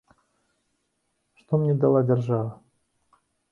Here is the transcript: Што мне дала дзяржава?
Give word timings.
Што 1.43 1.53
мне 1.65 1.73
дала 1.85 2.01
дзяржава? 2.09 2.51